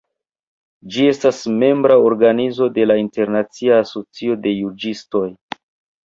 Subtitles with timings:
[0.93, 5.23] Ĝi estas membra organizo de la Internacia Asocio de Juĝistoj.